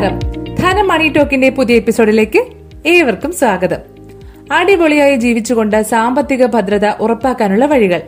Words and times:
നമസ്കാരം. 0.00 0.54
ധനം 0.54 0.88
മണി 0.88 1.08
ടോക്കിന്റെ 1.08 1.48
പുതിയ 1.48 1.76
എപ്പിസോഡിലേക്ക് 1.76 2.46
ഏവർക്കും 2.86 3.32
സ്വാഗതം. 3.32 3.78
അടിപൊളിയായി 4.52 5.16
ജീവിച്ചുകൊണ്ട് 5.16 5.82
സാമ്പത്തിക 5.82 6.46
ഭദ്രത 6.46 6.86
ഉറപ്പാക്കാനുള്ള 6.86 7.64
വഴികൾ. 7.64 8.00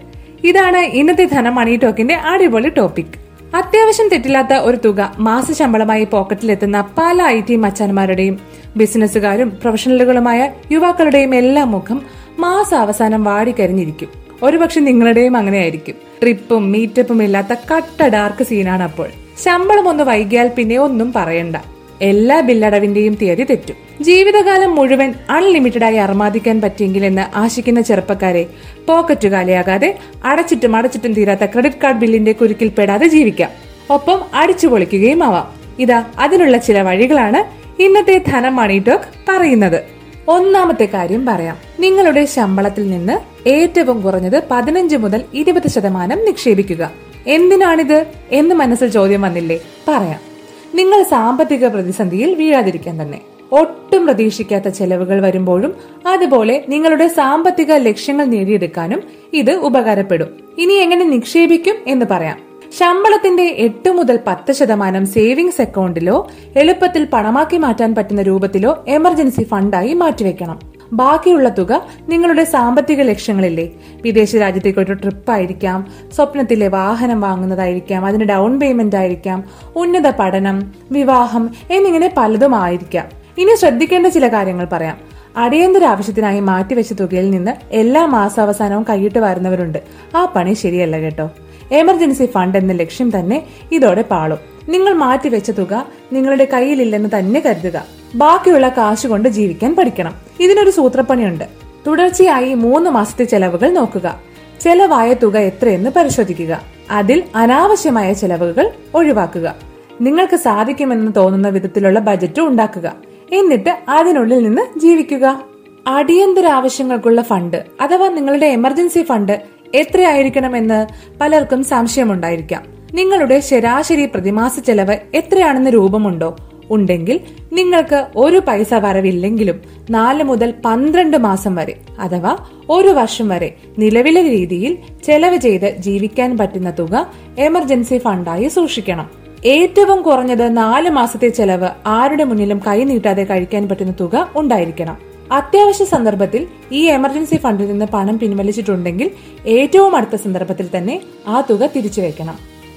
ഇതാണ് 0.45 0.77
ഇന്നത്തെ 0.77 1.25
ധനം 1.25 1.55
മണി 1.55 1.77
ടോക്കിന്റെ 1.77 2.15
അടിപൊളി 2.15 2.69
ടോപ്പിക്. 2.69 3.19
അത്യാവശ്യം 3.57 4.09
തെറ്റില്ലാത്ത 4.09 4.53
ഒരു 4.53 4.77
തുക 4.77 5.15
മാസ 5.19 5.53
ശമ്പളമായി 5.53 6.05
പോക്കറ്റിലെത്തുന്ന 6.05 6.81
പല 6.99 7.23
ഐ 7.23 7.41
ടി 7.41 7.57
മച്ചാന്മാരുടെയും 7.57 8.41
ബിസിനസ്സുകാരും 8.77 9.51
പ്രൊഫഷണലുകളുമായ 9.51 10.53
യുവാക്കളുടെയും 10.73 11.35
എല്ലാ 11.35 11.65
മുഖം 11.65 12.03
മാസാവസാനം 12.39 13.25
വാടിക്കരിഞ്ഞിരിക്കും. 13.25 14.09
ഒരുപക്ഷെ 14.43 14.81
നിങ്ങളുടെയും 14.81 15.37
അങ്ങനെയായിരിക്കും. 15.37 15.95
ട്രിപ്പും 16.23 16.73
മീറ്റപ്പും 16.73 17.23
ഇല്ലാത്ത 17.23 17.55
കട്ട 17.75 18.03
ഡാർക്ക് 18.03 18.45
സീനാണ് 18.45 18.83
അപ്പോൾ. 18.83 19.09
ശമ്പളം 19.45 19.89
ഒന്ന് 19.89 20.05
വൈകിയാൽ 20.05 20.49
പിന്നെ 20.49 20.79
ഒന്നും 20.79 21.13
പറയണ്ട. 21.17 21.57
എല്ലാ 22.03 22.41
ബില്ലടവിന്റെയും 22.41 23.15
തീയതി 23.15 23.45
തെറ്റും. 23.45 24.05
ജീവിതകാലം 24.05 24.75
മുഴുവൻ 24.75 25.15
അൺലിമിറ്റഡായി 25.31 25.97
അർമാദിക്കാൻ 25.97 26.61
പറ്റിയെങ്കിൽ 26.61 27.05
എന്ന് 27.05 27.39
ആശിക്കുന്ന 27.39 27.81
ചെറുപ്പക്കാരെ 27.81 28.47
പോക്കറ്റ് 28.89 29.29
കാലിയാകാതെ 29.29 29.99
അടച്ചിട്ടും 30.25 30.77
അടച്ചിട്ടും 30.77 31.13
തീരാത്ത 31.13 31.45
ക്രെഡിറ്റ് 31.45 31.77
കാർഡ് 31.85 31.99
ബില്ലിന്റെ 31.99 32.33
കുരുക്കിൽ 32.33 32.69
പെടാതെ 32.69 33.07
ജീവിക്കാം. 33.07 33.51
ഒപ്പം 33.91 34.21
അടിച്ചു 34.35 34.67
പൊളിക്കുകയും 34.67 35.25
ആവാം. 35.25 35.61
ഇതാ 35.79 36.05
അതിനുള്ള 36.19 36.57
ചില 36.57 36.83
വഴികളാണ് 36.83 37.61
ഇന്നത്തെ 37.83 38.21
ധനം 38.29 38.57
മണി 38.57 38.83
ടോക്ക് 38.89 39.05
പറയുന്നത്. 39.29 39.83
ഒന്നാമത്തെ 40.29 40.89
കാര്യം 40.95 41.27
പറയാം. 41.27 41.57
നിങ്ങളുടെ 41.81 42.25
ശമ്പളത്തിൽ 42.25 42.91
നിന്ന് 42.91 43.49
ഏറ്റവും 43.49 44.03
കുറഞ്ഞത് 44.03 44.43
പതിനഞ്ച് 44.51 44.97
മുതൽ 44.97 45.25
ഇരുപത് 45.35 45.69
ശതമാനം 45.69 46.25
നിക്ഷേപിക്കുക. 46.25 46.91
എന്തിനാണിത്? 47.27 48.07
എന്ന് 48.31 48.55
മനസ്സിൽ 48.55 48.89
ചോദ്യം 48.89 49.23
വന്നില്ലേ? 49.23 49.59
പറയാം. 49.89 50.30
നിങ്ങൾ 50.75 51.03
സാമ്പത്തിക 51.03 51.67
പ്രതിസന്ധിയിൽ 51.67 52.35
വീഴാതിരിക്കാൻ 52.35 53.03
തന്നെ. 53.03 53.21
ഒട്ടും 53.53 54.05
പ്രതീക്ഷിക്കാത്ത 54.05 54.69
ചെലവുകൾ 54.69 55.23
വരുമ്പോഴും 55.23 55.75
അതുപോലെ 56.07 56.65
നിങ്ങളുടെ 56.69 57.09
സാമ്പത്തിക 57.09 57.73
ലക്ഷ്യങ്ങൾ 57.73 58.25
നേടിയെടുക്കാനും 58.25 59.03
ഇത് 59.33 59.53
ഉപകാരപ്പെടും. 59.53 60.29
ഇനി 60.59 60.73
എങ്ങനെ 60.73 61.05
നിക്ഷേപിക്കും 61.05 61.75
എന്ന് 61.87 62.07
പറയാം. 62.11 62.39
ശമ്പളത്തിന്റെ 62.79 63.43
എട്ട് 63.43 63.91
മുതൽ 63.91 64.19
പത്ത് 64.27 64.53
ശതമാനം 64.53 65.07
സേവിങ്സ് 65.07 65.61
അക്കൗണ്ടിലോ 65.61 66.29
എളുപ്പത്തിൽ 66.57 67.05
പണമാക്കി 67.05 67.57
മാറ്റാൻ 67.57 67.95
പറ്റുന്ന 67.95 68.23
രൂപത്തിലോ 68.23 68.85
എമർജൻസി 68.89 69.43
ഫണ്ടായി 69.43 69.95
മാറ്റിവെക്കണം. 69.95 70.80
ബാക്കിയുള്ള 70.93 71.49
തുക 71.49 71.87
നിങ്ങളുടെ 72.09 72.45
സാമ്പത്തിക 72.45 73.03
ലക്ഷ്യങ്ങളില്ലേ? 73.03 73.71
വിദേശ 74.03 74.37
രാജ്യത്തേക്ക് 74.37 74.79
ഒരു 74.79 74.93
ട്രിപ്പ് 74.93 75.31
ആയിരിക്കാം 75.31 75.93
സ്വപ്നത്തിലെ 76.13 76.69
വാഹനം 76.69 77.21
വാങ്ങുന്നതായിരിക്കാം 77.21 78.07
അതിന് 78.07 78.25
ഡൗൺ 78.25 78.61
പേയ്മെന്റ് 78.61 78.97
ആയിരിക്കാം 78.97 79.45
ഉന്നത 79.77 80.13
പഠനം 80.19 80.73
വിവാഹം 80.91 81.51
എന്നിങ്ങനെ 81.71 82.15
പലതും 82.17 82.55
ആയിരിക്കാം. 82.55 83.07
ഇനി 83.39 83.55
ശ്രദ്ധിക്കേണ്ട 83.55 84.07
ചില 84.07 84.29
കാര്യങ്ങൾ 84.29 84.65
പറയാം. 84.73 84.99
അടിയന്തര 85.37 85.85
ആവശ്യത്തിനായി 85.85 86.41
മാറ്റിവെച്ച 86.41 86.93
തുകയിൽ 86.93 87.31
നിന്ന് 87.31 87.51
എല്ലാ 87.71 88.07
മാസാവസാനവും 88.07 88.87
കൈയിട്ട് 88.91 89.19
വരുന്നവരുണ്ട്. 89.19 89.79
ആ 90.17 90.25
പണി 90.25 90.55
ശരിയല്ല 90.55 90.99
കേട്ടോ. 90.99 91.31
എമർജൻസി 91.73 92.27
ഫണ്ട് 92.27 92.59
എന്ന 92.59 92.73
ലക്ഷ്യം 92.73 93.19
തന്നെ 93.19 93.47
ഇതോടെ 93.73 94.03
പാളും. 94.03 94.39
നിങ്ങൾ 94.69 94.93
മാറ്റിവെച്ച 94.93 95.51
തുക 95.51 95.87
നിങ്ങളുടെ 96.13 96.45
കയ്യിലില്ലെന്ന് 96.45 97.09
തന്നെ 97.19 97.41
കരുതുക. 97.47 98.00
ബാക്കിയുള്ള 98.15 98.69
കാശ് 98.69 99.07
കൊണ്ട് 99.07 99.29
ജീവിക്കാൻ 99.29 99.77
പഠിക്കണം. 99.77 100.15
ഇതിനൊരു 100.41 100.71
സൂത്രപ്പണിയുണ്ട്. 100.71 101.45
തുടർച്ചയായി 101.87 102.55
മൂന്ന് 102.55 102.91
മാസത്തെ 102.91 103.25
ചെലവുകൾ 103.25 103.71
നോക്കുക. 103.71 104.21
ചെലവായ 104.61 105.13
തുക 105.13 105.39
എത്രയെന്ന് 105.39 105.91
പരിശോധിക്കുക. 105.91 106.61
അതിൽ 106.91 107.23
അനാവശ്യമായ 107.35 108.13
ചെലവുകൾ 108.13 108.71
ഒഴിവാക്കുക. 108.95 109.55
നിങ്ങൾക്ക് 110.01 110.37
സാധിക്കുമെന്ന് 110.37 111.13
തോന്നുന്ന 111.17 111.49
വിധത്തിലുള്ള 111.49 112.01
ബജറ്റ് 112.01 112.41
ഉണ്ടാക്കുക. 112.41 112.93
എന്നിട്ട് 113.33 113.79
അതിനുള്ളിൽ 113.89 114.43
നിന്ന് 114.43 114.79
ജീവിക്കുക. 114.79 115.45
അടിയന്തര 115.87 116.47
ആവശ്യങ്ങൾക്കുള്ള 116.47 117.23
ഫണ്ട് 117.23 117.65
അഥവാ 117.81 118.09
നിങ്ങളുടെ 118.09 118.47
എമർജൻസി 118.47 119.03
ഫണ്ട് 119.03 119.43
എത്രയായിരിക്കണമെന്ന് 119.75 120.87
പലർക്കും 121.21 121.65
സംശയമുണ്ടായിരിക്കാം. 121.65 122.63
നിങ്ങളുടെ 122.95 123.41
ശരാശരി 123.41 124.07
പ്രതിമാസ 124.07 124.61
ചെലവ് 124.61 124.97
എത്രയാണെന്ന് 125.15 125.71
രൂപമുണ്ടോ? 125.71 126.37
ഉണ്ടെങ്കിൽ 126.71 127.21
നിങ്ങൾക്ക് 127.53 128.07
ഒരു 128.17 128.43
പൈസ 128.49 128.75
വരവില്ലെങ്കിലും 128.75 129.61
നാല് 129.91 130.25
മുതൽ 130.25 130.55
പന്ത്രണ്ട് 130.65 131.17
മാസം 131.17 131.55
വരെ 131.55 131.77
അഥവാ 131.99 132.37
ഒരു 132.71 132.89
വർഷം 132.89 133.29
വരെ 133.29 133.55
നിലവിലെ 133.79 134.23
രീതിയിൽ 134.23 134.79
ചെലവ് 135.05 135.37
ചെയ്ത് 135.37 135.77
ജീവിക്കാൻ 135.79 136.39
പറ്റുന്ന 136.39 136.71
തുക 136.79 137.07
എമർജൻസി 137.39 137.99
ഫണ്ടായി 137.99 138.49
സൂക്ഷിക്കണം. 138.49 139.11
ഏറ്റവും 139.45 140.03
കുറഞ്ഞത് 140.03 140.57
നാല് 140.57 140.91
മാസത്തെ 140.91 141.29
ചെലവ് 141.29 141.69
ആരുടെ 141.87 142.25
മുന്നിലും 142.25 142.61
കൈ 142.67 142.85
നീട്ടാതെ 142.85 143.25
കഴിക്കാൻ 143.25 143.69
പറ്റുന്ന 143.69 143.95
തുക 144.01 144.31
ഉണ്ടായിരിക്കണം. 144.37 144.99
അത്യാവശ്യ 145.33 145.85
സന്ദർഭത്തിൽ 145.85 146.47
ഈ 146.73 146.87
എമർജൻസി 146.87 147.37
ഫണ്ടിൽ 147.37 147.67
നിന്ന് 147.67 147.85
പണം 147.85 148.19
പിൻവലിച്ചിട്ടുണ്ടെങ്കിൽ 148.19 149.11
ഏറ്റവും 149.47 149.97
അടുത്ത 149.97 150.15
സന്ദർഭത്തിൽ 150.15 150.69
തന്നെ 150.77 151.01
ആ 151.29 151.41
തുക 151.51 151.71
തിരിച്ചു 151.77 152.01
വെക്കണം. 152.01 152.35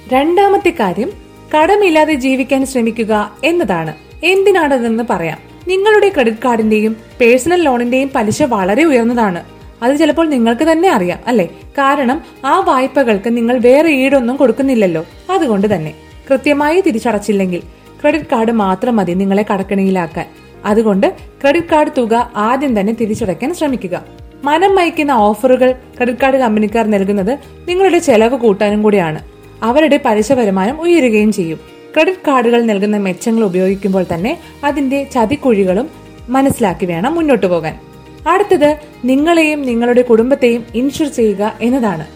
രണ്ടാമത്തെ 0.08 0.70
കാര്യം 0.70 1.23
കടമില്ലാതെ 1.56 2.14
ജീവിക്കാൻ 2.14 2.66
ശ്രമിക്കുക 2.66 3.36
എന്നതാണ്. 3.44 3.94
എന്തിനാണതെന്ന് 4.24 5.04
പറയാം. 5.10 5.38
നിങ്ങളുടെ 5.68 6.08
ക്രെഡിറ്റ് 6.08 6.36
കാർഡിന്റെയും 6.44 6.96
പേഴ്സണൽ 7.20 7.62
ലോണിന്റെയും 7.62 8.10
പലിശ 8.14 8.42
വളരെ 8.42 8.84
ഉയർന്നതാണ്. 8.84 9.44
അത് 9.82 9.96
ചിലപ്പോൾ 9.96 10.28
നിങ്ങൾക്ക് 10.28 10.64
തന്നെ 10.64 10.88
അറിയാം 10.88 11.18
അല്ലെ? 11.26 11.48
കാരണം 11.78 12.22
ആ 12.44 12.60
വായ്പകൾക്ക് 12.60 13.36
നിങ്ങൾ 13.36 13.58
വേറെ 13.58 13.90
ഈടൊന്നും 13.90 14.36
കൊടുക്കുന്നില്ലല്ലോ. 14.36 15.04
അതുകൊണ്ട് 15.30 15.74
തന്നെ. 15.74 15.94
കൃത്യമായി 16.30 16.80
തിരിച്ചടച്ചില്ലെങ്കിൽ 16.80 17.60
ക്രെഡിറ്റ് 18.00 18.26
കാർഡ് 18.32 18.52
മാത്രം 18.52 18.96
മതി 18.96 19.12
നിങ്ങളെ 19.12 19.44
കടക്കണിയിലാക്കാൻ. 19.52 20.26
അതുകൊണ്ട് 20.64 21.14
ക്രെഡിറ്റ് 21.42 21.66
കാർഡ് 21.66 21.90
തുക 21.98 22.32
ആദ്യം 22.36 22.80
തന്നെ 22.80 22.92
തിരിച്ചടയ്ക്കാൻ 22.92 23.54
ശ്രമിക്കുക. 23.54 24.04
മനം 24.44 24.76
മയക്കുന്ന 24.76 25.12
ഓഫറുകൾ 25.12 25.72
ക്രെഡിറ്റ് 25.72 26.18
കാർഡ് 26.18 26.36
കമ്പനിക്കാർ 26.36 26.86
നൽകുന്നത് 26.86 27.38
നിങ്ങളുടെ 27.68 27.98
ചെലവ് 27.98 28.38
കൂട്ടാനും 28.38 28.82
കൂടിയാണ്. 28.82 29.33
അവരുടെ 29.62 30.00
പലിശ 30.04 30.32
വരുമാനം 30.32 30.80
ഉയരുകയും 30.80 31.32
ചെയ്യും. 31.32 31.60
ക്രെഡിറ്റ് 31.94 32.18
കാർഡുകൾ 32.28 32.62
നൽകുന്ന 32.62 32.96
മെച്ചങ്ങൾ 32.96 33.44
ഉപയോഗിക്കുമ്പോൾ 33.44 34.06
തന്നെ 34.14 34.38
അതിന്റെ 34.64 35.04
ചതിക്കുഴികളും 35.04 35.90
മനസ്സിലാക്കി 36.28 36.86
വേണം 36.86 37.14
മുന്നോട്ടു 37.14 37.46
പോകാൻ. 37.46 37.80
അടുത്തത് 38.28 38.76
നിങ്ങളെയും 39.04 39.62
നിങ്ങളുടെ 39.62 40.02
കുടുംബത്തെയും 40.02 40.64
ഇൻഷുർ 40.74 41.06
ചെയ്യുക 41.06 41.58
എന്നതാണ്. 41.60 42.06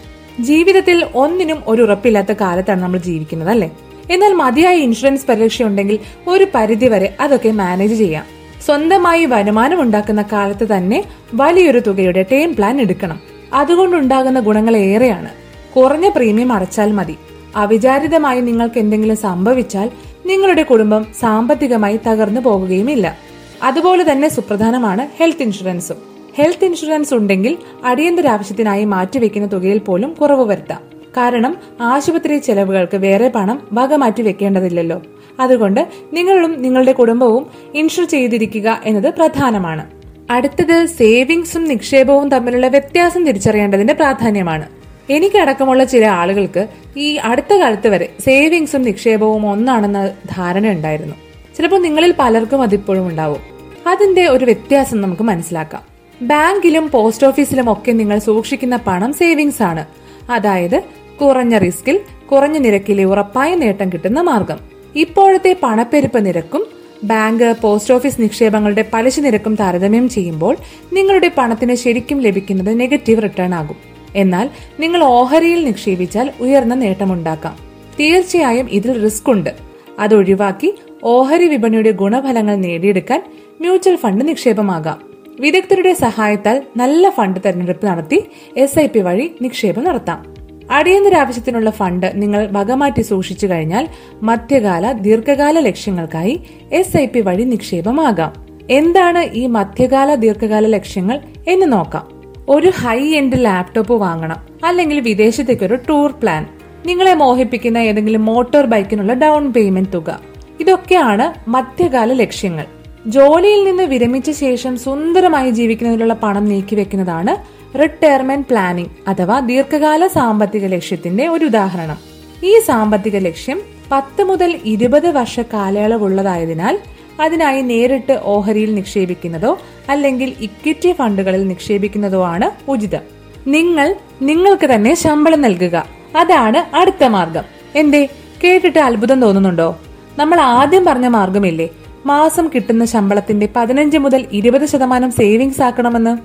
ജീവിതത്തിൽ 0.41 1.05
ഒന്നിനും 1.15 1.63
ഒരു 1.67 1.81
ഉറപ്പില്ലാത്ത 1.81 2.31
കാലത്താണ് 2.31 2.81
നമ്മൾ 2.81 2.99
ജീവിക്കുന്നത് 2.99 3.49
അല്ലേ? 3.49 3.71
എന്നാൽ 4.11 4.33
മതിയായ 4.33 4.75
ഇൻഷുറൻസ് 4.75 5.25
പരിരക്ഷ 5.27 5.63
ഉണ്ടെങ്കിൽ 5.63 5.99
ഒരു 6.27 6.47
പരിധിവരെ 6.55 7.15
അതൊക്കെ 7.19 7.49
മാനേജ് 7.49 7.95
ചെയ്യാം. 7.95 8.25
സ്വന്തമായി 8.65 9.25
വരുമാനം 9.25 9.81
ഉണ്ടാക്കുന്ന 9.81 10.21
കാലത്ത് 10.21 10.67
തന്നെ 10.77 11.03
വലിയൊരു 11.33 11.79
തുകയുടെ 11.79 12.25
ടേം 12.31 12.55
പ്ലാൻ 12.55 12.81
എടുക്കണം. 12.81 13.19
അതുകൊണ്ടുണ്ടാകുന്ന 13.53 14.39
ഗുണങ്ങൾ 14.39 14.77
ഏറെയാണ്. 14.77 15.29
കുറഞ്ഞ 15.75 16.09
പ്രീമിയം 16.09 16.53
അടച്ചാൽ 16.53 16.91
മതി. 16.91 17.15
അവിചാരിതമായി 17.55 18.41
നിങ്ങൾക്ക് 18.41 18.79
എന്തെങ്കിലും 18.79 19.17
സംഭവിച്ചാൽ 19.17 19.91
നിങ്ങളുടെ 20.25 20.63
കുടുംബം 20.63 21.05
സാമ്പത്തികമായി 21.19 21.99
തകർന്നു 22.07 22.41
പോകുകയുമില്ല. 22.41 23.17
അതുപോലെ 23.63 24.11
തന്നെ 24.11 24.27
സുപ്രധാനമാണ് 24.27 25.07
ഹെൽത്ത് 25.17 25.43
ഇൻഷുറൻസും. 25.43 25.97
ഹെൽത്ത് 26.35 26.65
ഇൻഷുറൻസ് 26.65 27.13
ഉണ്ടെങ്കിൽ 27.13 27.57
അടിയന്തര 27.83 28.27
ആവശ്യത്തിനായി 28.27 28.85
മാറ്റിവെക്കുന്ന 28.85 29.51
തുകയിൽ 29.53 29.77
പോലും 29.77 30.13
കുറവ് 30.13 30.45
വരുത്താം. 30.45 30.79
കാരണം 31.17 31.57
ആശുപത്രി 31.81 32.37
ചെലവുകൾക്ക് 32.37 32.97
വേറെ 32.97 33.27
പണം 33.27 33.67
വക 33.73 33.93
മാറ്റി 33.93 34.21
വെക്കേണ്ടതില്ലല്ലോ. 34.21 35.01
അതുകൊണ്ട് 35.39 35.87
നിങ്ങളും 36.13 36.61
നിങ്ങളുടെ 36.61 36.91
കുടുംബവും 36.91 37.47
ഇൻഷുർ 37.75 38.05
ചെയ്തിരിക്കുക 38.05 38.81
എന്നത് 38.85 39.13
പ്രധാനമാണ്. 39.13 39.85
അടുത്തത് 40.31 40.85
സേവിങ്സും 40.85 41.63
നിക്ഷേപവും 41.63 42.29
തമ്മിലുള്ള 42.29 42.67
വ്യത്യാസം 42.67 43.25
തിരിച്ചറിയേണ്ടതിന്റെ 43.25 43.93
പ്രാധാന്യമാണ്. 43.93 44.78
എനിക്കടക്കമുള്ള 45.09 45.83
ചില 45.83 46.05
ആളുകൾക്ക് 46.05 46.67
ഈ 46.97 47.15
അടുത്ത 47.15 47.53
കാലത്ത് 47.53 47.87
വരെ 47.87 48.09
സേവിങ്സും 48.25 48.81
നിക്ഷേപവും 48.81 49.49
ഒന്നാണെന്ന 49.49 50.07
ധാരണ 50.07 50.67
ഉണ്ടായിരുന്നു. 50.67 51.15
ചിലപ്പോൾ 51.57 51.81
നിങ്ങളിൽ 51.81 52.13
പലർക്കും 52.19 52.61
അതിപ്പോഴും 52.61 53.07
ഉണ്ടാവും. 53.07 53.41
അതിന്റെ 53.87 54.27
ഒരു 54.27 54.45
വ്യത്യാസം 54.45 55.01
നമുക്ക് 55.01 55.21
മനസ്സിലാക്കാം. 55.21 55.81
ബാങ്കിലും 56.21 56.89
പോസ്റ്റ് 56.89 57.27
ഓഫീസിലും 57.27 57.71
ഒക്കെ 57.71 57.91
നിങ്ങൾ 57.91 58.19
സൂക്ഷിക്കുന്ന 58.19 58.79
പണം 58.87 59.13
സേവിങ്സ് 59.13 59.63
ആണ്. 59.63 59.85
അതായത് 60.31 60.83
കുറഞ്ഞ 61.21 61.57
റിസ്കിൽ 61.57 61.99
കുറഞ്ഞ 62.31 62.57
നിരക്കിലെ 62.57 63.03
ഉറപ്പായ 63.03 63.55
നേട്ടം 63.55 63.89
കിട്ടുന്ന 63.89 64.21
മാർഗം. 64.21 64.57
ഇപ്പോഴത്തെ 64.95 65.55
പണപ്പെരുപ്പ് 65.63 66.25
നിരക്കും 66.25 66.65
ബാങ്ക് 67.03 67.55
പോസ്റ്റ് 67.61 67.93
ഓഫീസ് 67.93 68.21
നിക്ഷേപങ്ങളുടെ 68.21 68.85
പലിശ 68.93 69.19
നിരക്കും 69.19 69.55
താരതമ്യം 69.55 70.09
ചെയ്യുമ്പോൾ 70.09 70.57
നിങ്ങളുടെ 70.93 71.31
പണത്തിന് 71.37 71.75
ശരിക്കും 71.75 72.21
ലഭിക്കുന്നത് 72.21 72.79
നെഗറ്റീവ് 72.79 73.23
റിട്ടേൺ 73.23 73.55
ആകും. 73.55 73.98
എന്നാൽ 74.15 74.49
നിങ്ങൾ 74.79 75.03
ഓഹരിയിൽ 75.03 75.65
നിക്ഷേപിച്ചാൽ 75.65 76.31
ഉയർന്ന 76.39 76.75
നേട്ടമുണ്ടാക്കാം. 76.75 77.57
തീർച്ചയായും 77.99 78.69
ഇതിൽ 78.71 79.03
റിസ്ക് 79.03 79.31
ഉണ്ട്. 79.31 79.55
അത് 79.99 80.15
ഒഴിവാക്കി 80.15 80.75
ഓഹരി 81.03 81.47
വിപണിയുടെ 81.47 81.91
ഗുണഫലങ്ങൾ 81.91 82.55
നേടിയെടുക്കാൻ 82.55 83.23
മ്യൂച്വൽ 83.61 83.95
ഫണ്ട് 83.95 84.27
നിക്ഷേപമാകാം. 84.27 85.09
വിദഗ്ധരുടെ 85.39 85.93
സഹായത്താൽ 85.93 86.61
നല്ല 86.77 87.09
ഫണ്ട് 87.09 87.39
തെരഞ്ഞെടുപ്പ് 87.45 87.85
നടത്തി 87.85 88.23
എസ് 88.57 88.79
ഐ 88.79 88.87
പി 88.87 88.99
വഴി 88.99 89.35
നിക്ഷേപം 89.41 89.83
നടത്താം. 89.83 90.39
അടിയന്തര 90.71 91.15
ആവശ്യത്തിനുള്ള 91.15 91.69
ഫണ്ട് 91.69 92.11
നിങ്ങൾ 92.15 92.49
വകമാറ്റി 92.51 93.01
സൂക്ഷിച്ചു 93.01 93.47
കഴിഞ്ഞാൽ 93.47 93.87
മധ്യകാല 94.23 94.91
ദീർഘകാല 94.91 95.59
ലക്ഷ്യങ്ങൾക്കായി 95.59 96.43
എസ് 96.71 96.97
ഐ 96.97 97.05
പി 97.05 97.19
വഴി 97.19 97.43
നിക്ഷേപമാകാം. 97.43 98.45
എന്താണ് 98.69 99.23
ഈ 99.33 99.45
മധ്യകാല 99.45 100.15
ദീർഘകാല 100.15 100.67
ലക്ഷ്യങ്ങൾ 100.67 101.19
എന്ന് 101.47 101.71
നോക്കാം. 101.71 102.18
ഒരു 102.49 102.71
ഹൈ 102.77 103.09
എൻഡ് 103.09 103.45
ലാപ്ടോപ്പ് 103.45 103.93
വാങ്ങണം. 103.93 104.35
അല്ലെങ്കിൽ 104.65 104.99
വിദേശത്തേക്ക് 104.99 105.63
ഒരു 105.63 105.75
ടൂർ 105.89 106.11
പ്ലാൻ 106.11 106.47
നിങ്ങളെ 106.85 107.13
മോഹിപ്പിക്കുന്ന 107.13 107.77
ഏതെങ്കിലും 107.77 108.25
മോട്ടോർ 108.25 108.65
ബൈക്കിനുള്ള 108.65 109.13
ഡൗൺ 109.13 109.53
പേയ്മെന്റ് 109.53 109.93
തുക. 109.93 110.19
ഇതൊക്കെയാണ് 110.59 111.49
മധ്യകാല 111.49 112.13
ലക്ഷ്യങ്ങൾ. 112.13 112.65
ജോലിയിൽ 113.07 113.63
നിന്ന് 113.63 113.83
വിരമിച്ച 113.83 114.31
ശേഷം 114.31 114.77
സുന്ദരമായി 114.77 115.51
ജീവിക്കുന്നതിനുള്ള 115.51 116.13
പണം 116.13 116.45
നീക്കിവെക്കുന്നതാണ് 116.45 117.33
റിട്ടയർമെന്റ് 117.77 118.47
പ്ലാനിംഗ് 118.47 118.89
അഥവാ 119.07 119.39
ദീർഘകാല 119.39 120.07
സാമ്പത്തിക 120.07 120.65
ലക്ഷ്യത്തിന്റെ 120.65 121.27
ഒരു 121.27 121.45
ഉദാഹരണം. 121.45 121.97
ഈ 122.43 122.59
സാമ്പത്തിക 122.59 123.17
ലക്ഷ്യം 123.17 123.61
പത്ത് 123.91 124.23
മുതൽ 124.23 124.59
ഇരുപത് 124.65 125.11
വർഷ 125.11 125.39
കാലയളവുള്ളതായതിനാൽ 125.39 126.79
അതിനായി 127.21 127.61
നേരിട്ട് 127.61 128.19
ഓഹരിയിൽ 128.23 128.75
നിക്ഷേപിക്കുന്നതോ 128.75 129.59
അല്ലെങ്കിൽ 129.89 130.33
ഇക്വിറ്റി 130.39 130.91
ഫണ്ടുകളിൽ 130.91 131.47
നിക്ഷേപിക്കുന്നതോ 131.47 132.25
ആണ് 132.25 132.71
ഉചിതം. 132.71 132.99
നിങ്ങൾ 133.47 133.95
നിങ്ങൾക്ക് 134.21 134.65
തന്നെ 134.65 134.95
ശമ്പളം 134.95 135.41
നൽകുക. 135.41 135.85
അതാണ് 136.15 136.75
അടുത്ത 136.75 137.03
മാർഗം. 137.03 137.43
എന്തേ? 137.75 138.07
കേട്ടിട്ട് 138.43 138.79
അത്ഭുതം 138.79 139.21
തോന്നുന്നുണ്ടോ? 139.21 139.77
നമ്മൾ 140.17 140.41
ആദ്യം 140.41 140.85
പറഞ്ഞ 140.85 141.07
മാർഗമില്ലേ? 141.07 141.69
മാസം 142.05 142.49
കിട്ടുന്ന 142.55 142.85
ശമ്പളത്തിന്റെ 142.85 143.49
പതിനഞ്ച് 143.55 143.97
മുതൽ 143.97 144.25
ഇരുപത് 144.31 144.65
ശതമാനം 144.65 145.11
സേവിങ്സ് 145.11 145.61
ആക്കണമെന്ന് 145.61 146.17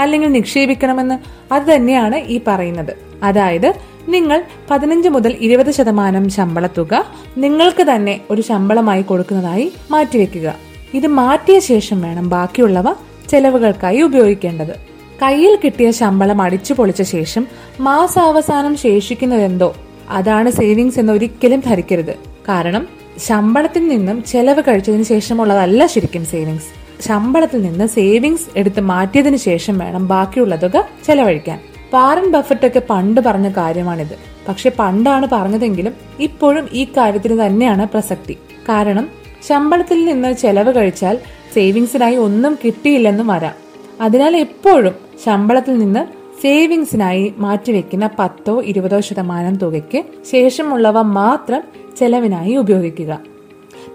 അല്ലെങ്കിൽ 0.00 0.32
നിക്ഷേപിക്കണമെന്ന് 0.32 1.18
അത് 1.54 1.62
തന്നെയാണ് 1.62 2.16
ഈ 2.16 2.40
പറയുന്നത്. 2.46 2.94
അതായത് 3.22 3.74
നിങ്ങൾ 4.08 4.44
പതിനഞ്ച് 4.70 5.08
മുതൽ 5.08 5.36
ഇരുപത് 5.40 5.70
ശതമാനം 5.70 6.30
ശമ്പളത്തുക 6.30 7.04
നിങ്ങൾക്ക് 7.38 7.82
തന്നെ 7.82 8.20
ഒരു 8.30 8.42
ശമ്പളമായി 8.42 9.02
കൊടുക്കുന്നതായി 9.02 9.72
മാറ്റിവെക്കുക. 9.90 10.54
ഇത് 10.94 11.06
മാറ്റിയ 11.06 11.60
ശേഷം 11.60 12.00
വേണം 12.00 12.28
ബാക്കിയുള്ളവ 12.28 12.94
ചെലവുകൾക്കായി 13.32 14.00
ഉപയോഗിക്കേണ്ടത്. 14.02 14.74
കയ്യിൽ 15.22 15.58
കിട്ടിയ 15.64 15.90
ശമ്പളം 15.90 16.42
അടിച്ചു 16.42 16.72
പൊളിച്ച 16.74 17.02
ശേഷം 17.02 17.46
മാസാവസാനം 17.80 18.76
ശേഷിക്കുന്നതെന്തോ. 18.76 19.68
അതാണ് 20.10 20.50
സേവിങ്സ് 20.50 20.98
എന്ന് 20.98 21.12
ഒരിക്കലും 21.12 21.60
ധരിക്കരുത്. 21.66 22.14
കാരണം 22.48 22.88
ശമ്പളത്തിൽ 23.18 23.88
നിന്നും 23.88 24.22
ചെലവ് 24.22 24.62
കഴിച്ചതിന് 24.68 25.02
ശേഷമുള്ളതല്ല 25.02 25.86
ശരിക്കും 25.86 26.24
സേവിങ്സ്. 26.24 26.70
ശമ്പളത്തിൽ 27.08 27.60
നിന്ന് 27.62 27.86
സേവിങ്സ് 27.86 28.46
എടുത്ത് 28.56 28.80
മാറ്റിയതിനു 28.80 29.36
ശേഷം 29.36 29.78
വേണം 29.78 30.08
ബാക്കിയുള്ള 30.08 30.56
തുക 30.56 30.88
ചെലവഴിക്കാൻ. 31.06 31.58
വാറൻ 31.94 32.30
ബഫറ്റ് 32.30 32.66
ഒക്കെ 32.66 32.82
പണ്ട് 32.90 33.20
പറഞ്ഞ 33.20 33.48
കാര്യമാണിത്. 33.56 34.14
പക്ഷെ 34.48 34.70
പണ്ടാണ് 34.78 35.26
പറഞ്ഞതെങ്കിലും 35.32 35.94
ഇപ്പോഴും 36.20 36.66
ഈ 36.72 36.84
കാര്യത്തിന് 36.84 37.36
തന്നെയാണ് 37.46 37.84
പ്രസക്തി. 37.86 38.36
കാരണം 38.68 39.06
ശമ്പളത്തിൽ 39.48 40.00
നിന്ന് 40.04 40.30
ചെലവ് 40.32 40.72
കഴിച്ചാൽ 40.76 41.16
സേവിങ്സിനായി 41.54 42.16
ഒന്നും 42.16 42.58
കിട്ടിയില്ലെന്നും 42.64 43.26
വരാം. 43.26 43.54
അതിനാൽ 44.00 44.36
എപ്പോഴും 44.36 44.94
ശമ്പളത്തിൽ 45.24 45.78
നിന്ന് 45.78 46.06
സേവിങ്സിനായി 46.42 47.34
മാറ്റിവെക്കുന്ന 47.38 48.10
പത്തോ 48.18 48.62
ഇരുപതോ 48.62 49.00
ശതമാനം 49.00 49.56
തുകയ്ക്ക് 49.56 50.02
ശേഷമുള്ളവ 50.32 51.00
മാത്രം 51.00 51.62
ചെലവിനായി 51.98 52.56
ഉപയോഗിക്കുക. 52.56 53.20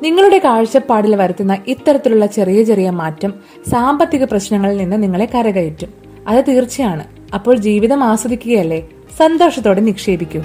നിങ്ങളുടെ 0.03 0.37
കാഴ്ചപ്പാടിൽ 0.37 1.15
വരുത്തുന്ന 1.15 1.57
ഇത്തരത്തിലുള്ള 1.67 2.25
ചെറിയ 2.25 2.63
ചെറിയ 2.63 2.89
മാറ്റം 2.89 3.33
സാമ്പത്തിക 3.67 4.23
പ്രശ്നങ്ങളിൽ 4.23 4.77
നിന്ന് 4.77 5.03
നിങ്ങളെ 5.03 5.27
കരകയറ്റും. 5.35 5.93
അത് 6.27 6.45
തീർച്ചയാണ്. 6.47 7.03
അപ്പോൾ 7.33 7.57
ജീവിതം 7.57 8.03
ആസ്വദിക്കുകയല്ലേ? 8.03 8.87
സന്തോഷത്തോടെ 9.17 9.81
നിക്ഷേപിക്കൂ. 9.81 10.41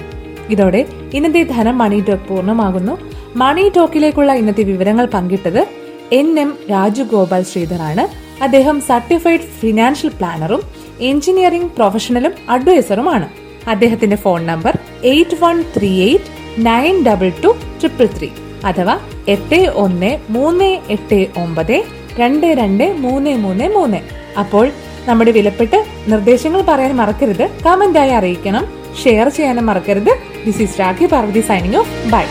ഇതോടെ 0.49 0.85
ഇന്നത്തെ 1.13 1.43
ധനം 1.43 1.77
മണി 1.77 2.03
ടോക്ക് 2.09 2.23
പൂർണമാകുന്നു. 2.23 2.97
മണി 3.35 3.71
ടോക്കിലേക്കുള്ള 3.77 4.33
ഇന്നത്തെ 4.33 4.63
വിവരങ്ങൾ 4.63 5.05
പങ്കിട്ടത് 5.13 5.82
എൻ 6.13 6.39
എം 6.39 6.57
രാജുഗോപാൽ 6.71 7.43
ശ്രീധറാണ് 7.43 8.03
അദ്ദേഹം 8.43 8.81
സർട്ടിഫൈഡ് 8.81 9.47
ഫിനാൻഷ്യൽ 9.59 10.09
പ്ലാനറും 10.09 10.61
എഞ്ചിനീയറിംഗ് 11.01 11.71
പ്രൊഫഷണലും 11.77 12.33
അഡ്വൈസറുമാണ് 12.49 13.27
അദ്ദേഹത്തിന്റെ 13.69 14.15
phone 14.15 14.45
number 14.45 14.77
eight 15.03 15.37
one 15.43 15.63
three 15.77 15.91
eight 16.01 16.31
nine 16.65 17.03
double 17.03 17.29
two 17.43 17.47
triple 17.79 18.09
three 18.17 18.29
അഥവാ 18.65 18.99
എട്ട് 19.27 19.67
ഒന്ന് 19.75 20.17
മൂന്ന് 20.29 20.79
എട്ട് 20.89 21.27
ഒമ്പത് 21.37 21.83
രണ്ട് 22.19 22.47
രണ്ട് 22.47 22.83
മൂന്ന് 22.93 23.29
മൂന്ന് 23.29 23.69
മൂന്ന്. 23.69 23.99
അപ്പോൾ 24.39 24.71
നമ്മുടെ 25.05 25.31
വിലപ്പെട്ട് 25.31 25.85
നിർദ്ദേശങ്ങൾ 26.07 26.61
പറയാൻ 26.61 26.95
മറക്കരുത്. 26.95 27.49
കമന്റായി 27.65 28.09
അറിയിക്കണം. 28.09 28.65
ഷെയർ 29.03 29.29
ചെയ്യാനും 29.29 29.65
മറക്കരുത്. 29.65 30.11
This 30.45 30.61
is 30.61 30.79
Rakhi 30.79 31.05
Parvathy 31.05 31.41
signing 31.41 31.75
off 31.75 32.11
bye 32.11 32.25